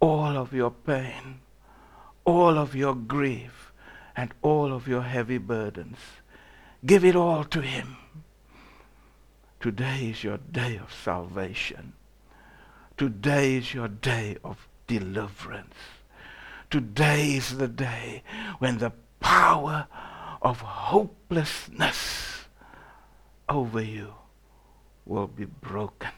all 0.00 0.36
of 0.36 0.52
your 0.52 0.70
pain, 0.70 1.40
all 2.24 2.58
of 2.58 2.74
your 2.74 2.94
grief, 2.94 3.72
and 4.16 4.32
all 4.42 4.72
of 4.72 4.88
your 4.88 5.02
heavy 5.02 5.38
burdens. 5.38 5.98
Give 6.84 7.04
it 7.04 7.14
all 7.14 7.44
to 7.44 7.60
him. 7.60 7.96
Today 9.60 10.10
is 10.10 10.24
your 10.24 10.38
day 10.38 10.78
of 10.78 10.92
salvation. 10.92 11.92
Today 12.96 13.56
is 13.56 13.74
your 13.74 13.88
day 13.88 14.36
of 14.42 14.66
deliverance. 14.86 15.74
Today 16.70 17.34
is 17.34 17.58
the 17.58 17.68
day 17.68 18.22
when 18.58 18.78
the 18.78 18.92
power 19.20 19.86
of 20.40 20.60
hopelessness 20.60 22.46
over 23.48 23.82
you 23.82 24.14
will 25.04 25.26
be 25.26 25.44
broken 25.44 26.10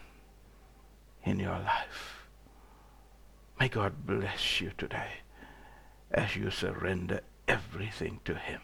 in 1.23 1.39
your 1.39 1.59
life. 1.59 2.12
May 3.59 3.69
God 3.69 4.05
bless 4.05 4.61
you 4.61 4.71
today 4.77 5.21
as 6.11 6.35
you 6.35 6.51
surrender 6.51 7.21
everything 7.47 8.19
to 8.25 8.35
Him. 8.35 8.61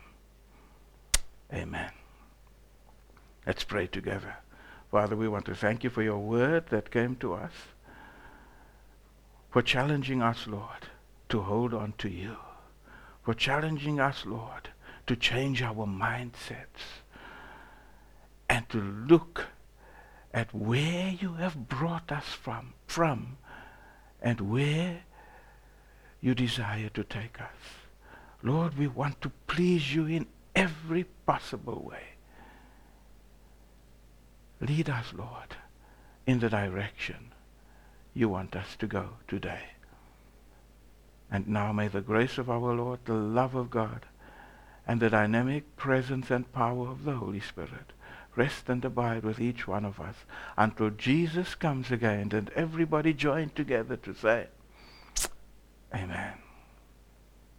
Amen. 1.54 1.92
Let's 3.46 3.64
pray 3.64 3.88
together. 3.88 4.38
Father, 4.92 5.16
we 5.16 5.28
want 5.28 5.46
to 5.46 5.56
thank 5.56 5.84
you 5.84 5.90
for 5.90 6.02
your 6.02 6.20
word 6.20 6.68
that 6.68 6.92
came 6.92 7.16
to 7.18 7.34
us, 7.34 7.52
for 9.50 9.62
challenging 9.62 10.22
us, 10.22 10.48
Lord, 10.48 10.88
to 11.30 11.42
hold 11.42 11.74
on 11.74 11.94
to 12.00 12.10
you, 12.10 12.38
for 13.24 13.34
challenging 13.34 14.00
us, 14.00 14.26
Lord, 14.26 14.70
to 15.08 15.16
change 15.16 15.62
our 15.62 15.86
mindsets 15.86 17.04
and 18.50 18.68
to 18.70 18.80
look 18.80 19.46
at 20.34 20.54
where 20.54 21.10
you 21.10 21.34
have 21.34 21.68
brought 21.68 22.12
us 22.12 22.26
from, 22.26 22.74
from 22.88 23.38
and 24.22 24.42
where 24.42 25.02
you 26.22 26.36
desire 26.36 26.90
to 26.90 27.04
take 27.04 27.40
us. 27.40 27.56
Lord, 28.44 28.78
we 28.78 28.88
want 28.88 29.22
to 29.22 29.32
please 29.48 29.94
you 29.94 30.06
in 30.06 30.28
every 30.56 31.06
possible 31.26 31.88
way. 31.90 32.04
Lead 34.62 34.90
us, 34.90 35.14
Lord, 35.14 35.56
in 36.26 36.40
the 36.40 36.50
direction 36.50 37.32
you 38.14 38.28
want 38.28 38.56
us 38.56 38.76
to 38.78 38.88
go 38.88 39.10
today. 39.28 39.64
And 41.32 41.48
now 41.48 41.72
may 41.72 41.88
the 41.88 42.02
grace 42.02 42.38
of 42.38 42.50
our 42.50 42.74
Lord, 42.74 43.00
the 43.06 43.14
love 43.14 43.56
of 43.56 43.70
God, 43.70 44.06
and 44.88 45.00
the 45.00 45.10
dynamic 45.10 45.78
presence 45.78 46.32
and 46.32 46.52
power 46.52 46.90
of 46.90 47.04
the 47.04 47.14
Holy 47.14 47.40
Spirit 47.40 47.94
rest 48.36 48.70
and 48.70 48.84
abide 48.86 49.24
with 49.24 49.40
each 49.40 49.68
one 49.68 49.86
of 49.86 50.00
us 50.00 50.16
until 50.58 50.90
Jesus 50.90 51.56
comes 51.56 51.92
again 51.92 52.30
and 52.32 52.50
everybody 52.56 53.14
joined 53.14 53.56
together 53.56 53.98
to 53.98 54.14
say, 54.14 54.48
Amen. 55.94 56.34